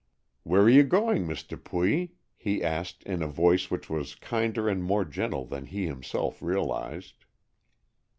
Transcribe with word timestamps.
"Where 0.41 0.63
are 0.63 0.69
you 0.71 0.81
going, 0.81 1.27
Miss 1.27 1.43
Dupuy?" 1.43 2.13
he 2.35 2.63
asked 2.63 3.03
in 3.03 3.21
a 3.21 3.27
voice 3.27 3.69
which 3.69 3.87
was 3.87 4.15
kinder 4.15 4.67
and 4.67 4.83
more 4.83 5.05
gentle 5.05 5.45
than 5.45 5.67
he 5.67 5.85
himself 5.85 6.41
realized. 6.41 7.23